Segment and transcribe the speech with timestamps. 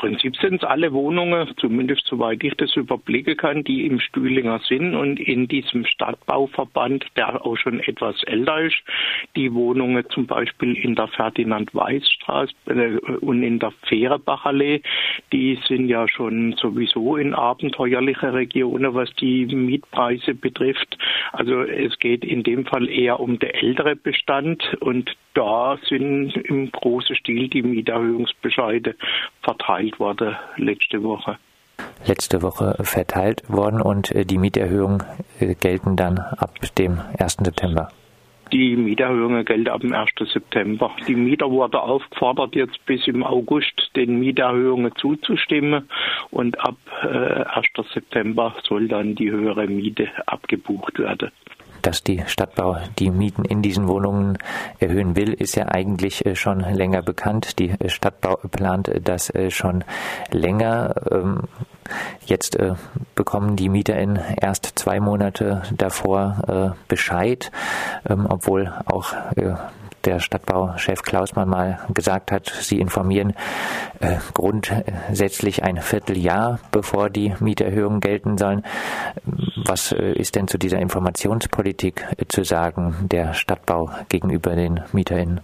[0.00, 4.94] Prinzip sind es alle Wohnungen, zumindest soweit ich das überblicken kann, die im Stühlinger sind
[4.94, 8.78] und in diesem Stadtbauverband, der auch schon etwas älter ist,
[9.36, 14.80] die Wohnungen zum Beispiel in der Ferdinand-Weiß-Straße äh, und in der Fehrebachallee,
[15.34, 20.96] die sind ja schon sowieso in abenteuerliche Regionen, was die Mietpreise betrifft.
[21.32, 26.70] Also es geht in dem Fall eher um den älteren Bestand und da sind im
[26.70, 28.94] großen Stil die Mieterhöhungsbescheide
[29.42, 31.38] verteilt worden letzte Woche.
[32.04, 35.02] Letzte Woche verteilt worden und äh, die Mieterhöhungen
[35.38, 37.36] äh, gelten dann ab dem 1.
[37.42, 37.90] September.
[38.52, 40.10] Die Mieterhöhungen gelten ab dem 1.
[40.32, 40.90] September.
[41.06, 45.88] Die Mieter wurden aufgefordert, jetzt bis im August den Mieterhöhungen zuzustimmen
[46.30, 47.66] und ab äh, 1.
[47.94, 51.30] September soll dann die höhere Miete abgebucht werden
[51.82, 54.38] dass die Stadtbau die Mieten in diesen Wohnungen
[54.78, 57.58] erhöhen will, ist ja eigentlich äh, schon länger bekannt.
[57.58, 59.84] Die äh, Stadtbau plant äh, das schon
[60.30, 60.94] länger.
[61.10, 61.42] Ähm,
[62.24, 62.56] jetzt
[63.14, 67.50] bekommen die MieterInnen erst zwei Monate davor Bescheid,
[68.08, 69.12] ähm, obwohl auch
[70.04, 73.34] der Stadtbauchef Klausmann mal gesagt hat, sie informieren
[74.32, 78.64] grundsätzlich ein Vierteljahr, bevor die Mieterhöhungen gelten sollen.
[79.66, 85.40] Was äh, ist denn zu dieser Informationspolitik äh, zu sagen der Stadtbau gegenüber den MieterInnen?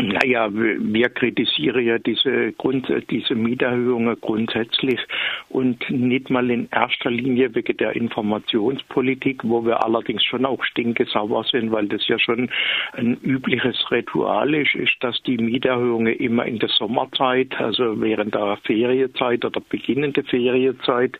[0.00, 5.00] Naja, wir kritisieren ja diese, Grund, diese Mieterhöhungen grundsätzlich
[5.48, 11.42] und nicht mal in erster Linie wegen der Informationspolitik, wo wir allerdings schon auch stinkesauer
[11.50, 12.48] sind, weil das ja schon
[12.92, 18.56] ein übliches Ritual ist, ist, dass die Mieterhöhungen immer in der Sommerzeit, also während der
[18.62, 21.18] Ferienzeit oder beginnende Ferienzeit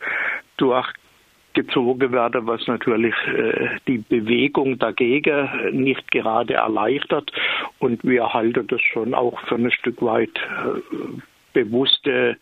[0.57, 0.89] durch
[1.59, 7.33] gezogen werden, was natürlich äh, die Bewegung dagegen nicht gerade erleichtert.
[7.81, 11.21] Und wir halten das schon auch für ein Stück weit äh,
[11.53, 12.37] bewusste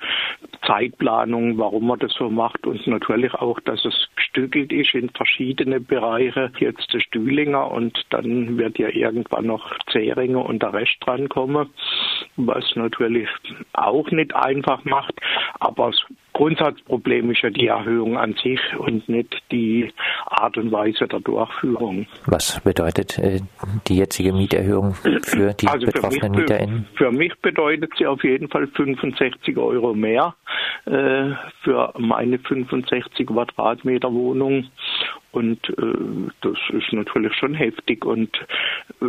[0.67, 5.81] Zeitplanung, warum man das so macht und natürlich auch, dass es gestückelt ist in verschiedene
[5.81, 6.53] Bereiche.
[6.59, 11.71] Jetzt der Stühlinger und dann wird ja irgendwann noch Zähringer und der Rest drankommen,
[12.37, 13.29] was natürlich
[13.73, 15.15] auch nicht einfach macht,
[15.61, 15.93] aber
[16.37, 19.91] Grundsatzproblem ist ja die Erhöhung an sich und nicht die
[20.27, 22.07] Art und Weise der Durchführung.
[22.27, 23.41] Was bedeutet äh,
[23.87, 24.93] die jetzige Mieterhöhung
[25.23, 26.87] für die also betroffenen für mich, MieterInnen?
[26.95, 30.35] Für mich bedeutet sie auf jeden Fall 65 Euro mehr
[30.85, 31.31] äh,
[31.63, 34.67] für meine 65 Quadratmeter Wohnung.
[35.37, 38.07] Und äh, das ist natürlich schon heftig.
[38.07, 38.35] Und
[39.03, 39.05] äh,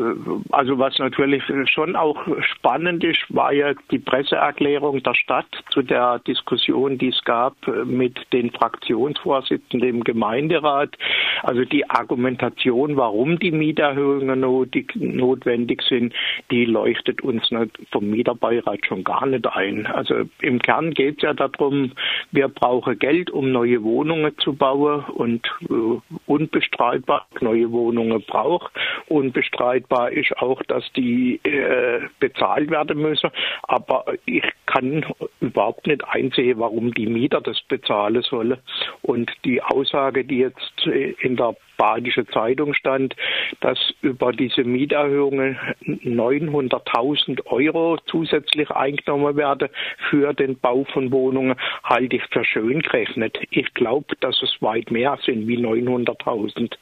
[0.50, 6.20] also was natürlich schon auch spannend ist, war ja die Presseerklärung der Stadt zu der
[6.20, 7.56] Diskussion, die es gab
[7.86, 10.98] mit den Fraktionsvorsitzenden im Gemeinderat.
[11.44, 16.14] Also die Argumentation, warum die Mieterhöhungen notwendig sind,
[16.52, 17.48] die leuchtet uns
[17.94, 19.86] vom Mieterbeirat schon gar nicht ein.
[19.86, 21.94] Also im Kern geht es ja darum,
[22.32, 28.72] wir brauchen Geld, um neue Wohnungen zu bauen und äh, unbestreitbar neue Wohnungen braucht.
[29.08, 33.30] Unbestreitbar ist auch, dass die äh, bezahlt werden müssen.
[33.64, 35.06] Aber ich kann
[35.40, 38.58] überhaupt nicht einsehen, warum die Mieter das bezahlen sollen.
[39.02, 43.16] Und die Aussage, die jetzt in der Badische Zeitung stand,
[43.62, 49.70] dass über diese Mieterhöhungen 900.000 Euro zusätzlich eingenommen werden
[50.10, 53.38] für den Bau von Wohnungen, halte ich für schön gerechnet.
[53.52, 56.74] Ich glaube, dass es weit mehr sind wie 900.000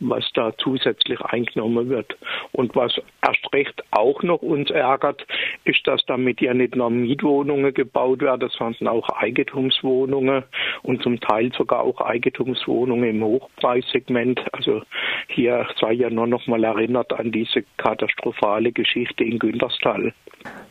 [0.00, 2.16] was da zusätzlich eingenommen wird.
[2.52, 5.26] Und was erst recht auch noch uns ärgert,
[5.64, 10.44] ist, dass damit ja nicht nur Mietwohnungen gebaut werden, sondern auch Eigentumswohnungen
[10.82, 14.40] und zum Teil sogar auch Eigentumswohnungen im Hochpreissegment.
[14.52, 14.82] Also
[15.28, 20.12] hier sei ja nur noch mal erinnert an diese katastrophale Geschichte in Günterstal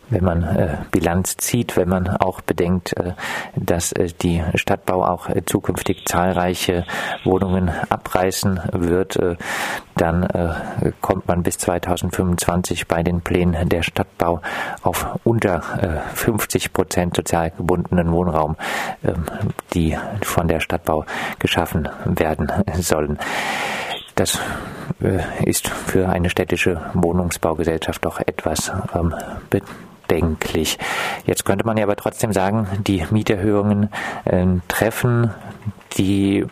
[0.09, 3.13] wenn man äh, Bilanz zieht, wenn man auch bedenkt, äh,
[3.55, 6.85] dass äh, die Stadtbau auch äh, zukünftig zahlreiche
[7.23, 9.35] Wohnungen abreißen wird, äh,
[9.95, 14.41] dann äh, kommt man bis 2025 bei den Plänen der Stadtbau
[14.83, 15.61] auf unter
[16.13, 18.55] 50 Prozent sozial gebundenen Wohnraum,
[19.03, 19.25] ähm,
[19.73, 21.05] die von der Stadtbau
[21.39, 23.17] geschaffen werden sollen.
[24.15, 24.39] Das
[25.45, 29.13] ist für eine städtische Wohnungsbaugesellschaft doch etwas ähm,
[30.07, 30.77] bedenklich.
[31.25, 33.89] Jetzt könnte man ja aber trotzdem sagen, die Mieterhöhungen
[34.25, 35.31] äh, treffen
[35.97, 36.45] die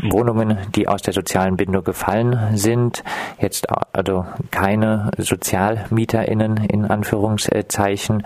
[0.00, 3.02] Wohnungen, die aus der sozialen Bindung gefallen sind,
[3.40, 8.24] jetzt also keine SozialmieterInnen in Anführungszeichen,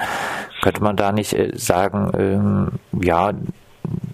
[0.62, 3.32] könnte man da nicht äh, sagen, ähm, ja,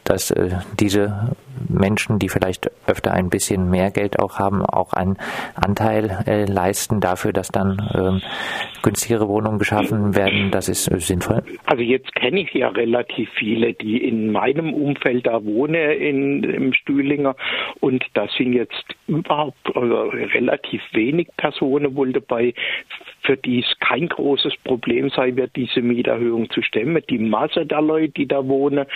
[0.04, 1.34] dass äh, diese
[1.68, 5.16] Menschen, die vielleicht öfter ein bisschen mehr Geld auch haben, auch einen
[5.54, 8.22] Anteil äh, leisten dafür, dass dann ähm,
[8.82, 10.50] günstigere Wohnungen geschaffen werden.
[10.50, 11.42] Das ist äh, sinnvoll.
[11.66, 16.72] Also jetzt kenne ich ja relativ viele, die in meinem Umfeld da wohnen in, im
[16.72, 17.36] Stühlinger
[17.80, 22.54] und da sind jetzt überhaupt also relativ wenig Personen wohl dabei,
[23.22, 27.02] für die es kein großes Problem sein wird, diese Mieterhöhung zu stemmen.
[27.08, 28.86] Die Masse der Leute, die da wohnen,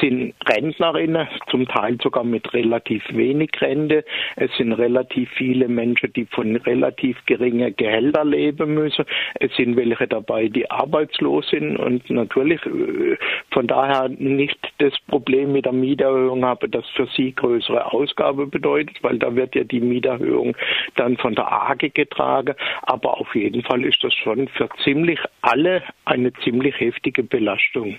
[0.00, 4.04] sind Rentnerinnen, zum Teil sogar mit relativ wenig Rente.
[4.36, 9.04] Es sind relativ viele Menschen, die von relativ geringen Gehältern leben müssen.
[9.38, 13.16] Es sind welche dabei, die arbeitslos sind und natürlich äh,
[13.50, 19.02] von daher nicht das Problem mit der Mieterhöhung haben, das für sie größere Ausgabe bedeutet,
[19.02, 20.56] weil da wird ja die Mieterhöhung
[20.96, 22.54] dann von der AGE getragen.
[22.82, 27.96] Aber auf jeden Fall ist das schon für ziemlich alle eine ziemlich heftige Belastung.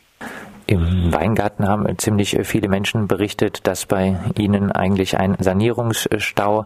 [0.68, 6.66] Im Weingarten haben ziemlich viele Menschen berichtet, dass bei ihnen eigentlich ein Sanierungsstau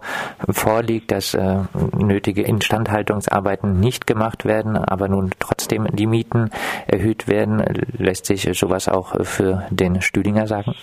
[0.49, 1.59] vorliegt, dass äh,
[1.97, 6.51] nötige Instandhaltungsarbeiten nicht gemacht werden, aber nun trotzdem die Mieten
[6.87, 7.63] erhöht werden.
[7.97, 10.75] Lässt sich sowas auch für den Stüdinger sagen?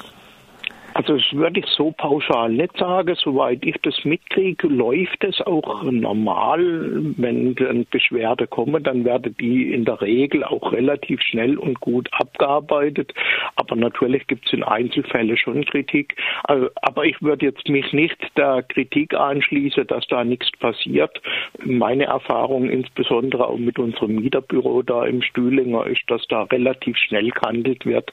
[0.95, 3.15] Also das würde ich so pauschal nicht sagen.
[3.17, 7.15] Soweit ich das mitkriege, läuft es auch normal.
[7.17, 12.09] Wenn dann Beschwerde kommen, dann werden die in der Regel auch relativ schnell und gut
[12.13, 13.13] abgearbeitet.
[13.57, 16.17] Aber natürlich gibt es in Einzelfällen schon Kritik.
[16.45, 21.21] Also, aber ich würde jetzt mich nicht der Kritik anschließen, dass da nichts passiert.
[21.65, 27.31] Meine Erfahrung insbesondere auch mit unserem Mieterbüro da im Stühlinger ist, dass da relativ schnell
[27.31, 28.13] gehandelt wird.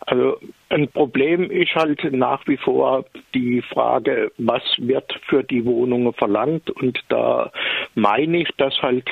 [0.00, 0.38] Also
[0.70, 6.70] ein Problem ist halt nach wie vor die Frage, was wird für die Wohnungen verlangt.
[6.70, 7.50] Und da
[7.94, 9.08] meine ich, dass halt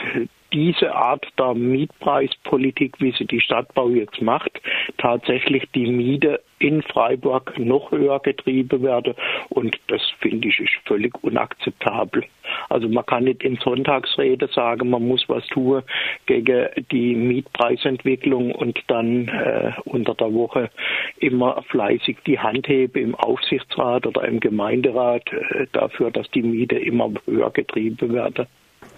[0.52, 4.60] diese Art der Mietpreispolitik, wie sie die Stadtbau jetzt macht,
[4.98, 9.16] tatsächlich die Miete in Freiburg noch höher getrieben werde.
[9.48, 12.24] Und das finde ich ist völlig unakzeptabel.
[12.68, 15.82] Also man kann nicht in Sonntagsrede sagen, man muss was tun
[16.26, 20.70] gegen die Mietpreisentwicklung und dann äh, unter der Woche
[21.18, 26.76] immer fleißig die Hand hebe im Aufsichtsrat oder im Gemeinderat äh, dafür, dass die Miete
[26.76, 28.46] immer höher getrieben werde.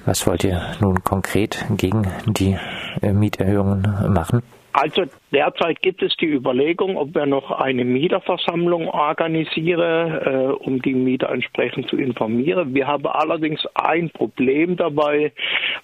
[0.06, 2.56] Was wollt ihr nun konkret gegen die
[3.02, 4.42] äh, Mieterhöhungen machen?
[4.76, 10.94] Also derzeit gibt es die Überlegung, ob wir noch eine Mieterversammlung organisieren, äh, um die
[10.94, 12.74] Mieter entsprechend zu informieren.
[12.74, 15.32] Wir haben allerdings ein Problem dabei.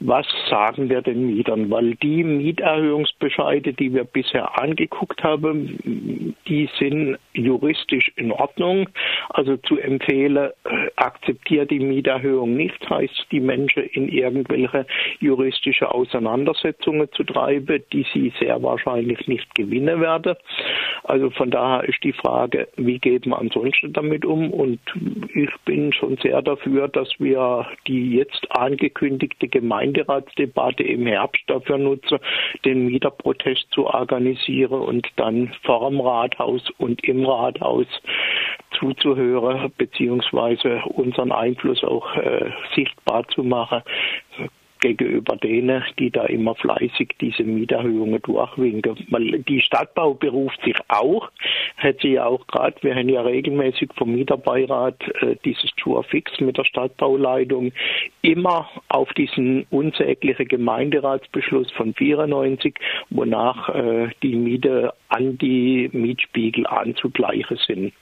[0.01, 1.71] Was sagen wir den Mietern?
[1.71, 8.89] Weil die Mieterhöhungsbescheide, die wir bisher angeguckt haben, die sind juristisch in Ordnung.
[9.29, 10.51] Also zu empfehlen, äh,
[10.97, 14.87] akzeptiert die Mieterhöhung nicht, heißt die Menschen in irgendwelche
[15.21, 20.37] juristische Auseinandersetzungen zu treiben, die sie sehr wahrscheinlich nicht gewinnen werde.
[21.05, 24.51] Also von daher ist die Frage, wie geht man ansonsten damit um?
[24.51, 24.81] Und
[25.35, 32.19] ich bin schon sehr dafür, dass wir die jetzt angekündigte Gemeinderatsdebatte im Herbst dafür nutzen,
[32.65, 37.87] den Mieterprotest zu organisieren und dann vor dem Rathaus und im Rathaus
[38.79, 43.83] zuzuhören, beziehungsweise unseren Einfluss auch äh, sichtbar zu machen
[44.81, 48.97] gegenüber denen, die da immer fleißig diese Mieterhöhungen durchwinken.
[49.11, 51.31] Weil die Stadtbau beruft sich auch,
[51.77, 56.41] hat sie ja auch gerade, wir haben ja regelmäßig vom Mieterbeirat äh, dieses Tour fix
[56.41, 57.73] mit der Stadtbauleitung
[58.23, 62.75] immer auf diesen unsäglichen Gemeinderatsbeschluss von 94,
[63.11, 67.93] wonach äh, die Miete an die Mietspiegel anzugleichen sind.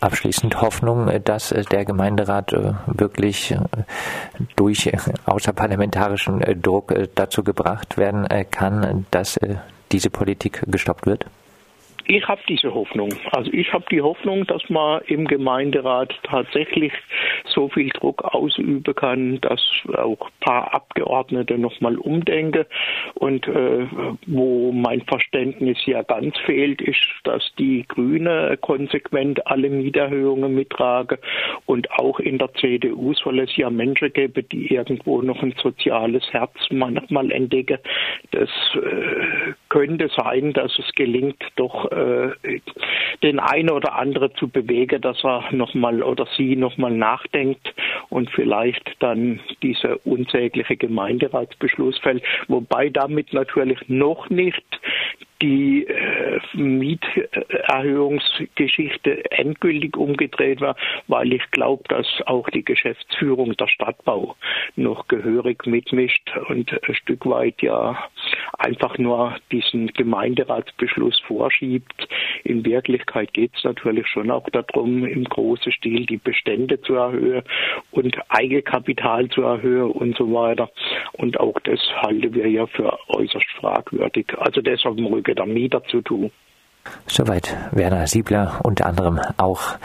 [0.00, 3.54] Abschließend Hoffnung, äh, dass äh, der Gemeinderat äh, wirklich
[4.56, 4.90] durch
[5.26, 9.38] außerparlamentarischen Druck dazu gebracht werden kann, dass
[9.90, 11.26] diese Politik gestoppt wird?
[12.08, 13.10] Ich habe diese Hoffnung.
[13.32, 16.92] Also ich habe die Hoffnung, dass man im Gemeinderat tatsächlich
[17.44, 19.60] so viel Druck ausüben kann, dass
[19.94, 22.64] auch ein paar Abgeordnete nochmal umdenken.
[23.14, 23.86] Und äh,
[24.26, 31.18] wo mein Verständnis ja ganz fehlt, ist, dass die Grüne konsequent alle Mieterhöhungen mittragen.
[31.66, 36.24] Und auch in der CDU soll es ja Menschen geben, die irgendwo noch ein soziales
[36.32, 37.78] Herz manchmal entdecken.
[38.30, 42.30] Das äh, könnte sein, dass es gelingt, doch äh,
[43.22, 47.74] den einen oder anderen zu bewegen, dass er nochmal oder sie nochmal nachdenkt
[48.08, 54.64] und vielleicht dann dieser unsägliche Gemeinderatsbeschluss fällt, wobei damit natürlich noch nicht
[55.40, 60.74] die äh, Mieterhöhungsgeschichte endgültig umgedreht war,
[61.06, 64.34] weil ich glaube, dass auch die Geschäftsführung der Stadtbau
[64.74, 68.08] noch gehörig mitmischt und ein Stück weit ja
[68.58, 72.08] einfach nur diesen Gemeinderatsbeschluss vorschiebt.
[72.44, 77.42] In Wirklichkeit geht es natürlich schon auch darum, im großen Stil die Bestände zu erhöhen
[77.90, 80.70] und Eigenkapital zu erhöhen und so weiter.
[81.12, 84.26] Und auch das halten wir ja für äußerst fragwürdig.
[84.38, 86.30] Also hat mit der Mieter zu tun.
[87.06, 89.76] Soweit Werner Siebler, unter anderem auch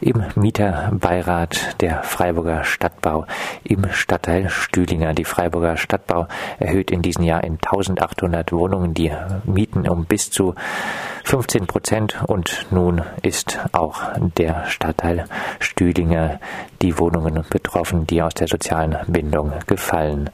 [0.00, 3.24] im Mieterbeirat der Freiburger Stadtbau
[3.62, 5.14] im Stadtteil Stühlinger.
[5.14, 6.26] Die Freiburger Stadtbau
[6.58, 9.12] erhöht in diesem Jahr in 1800 Wohnungen die
[9.44, 10.54] Mieten um bis zu
[11.24, 14.02] 15 Prozent und nun ist auch
[14.36, 15.26] der Stadtteil
[15.60, 16.40] Stühlinger
[16.82, 20.30] die Wohnungen betroffen, die aus der sozialen Bindung gefallen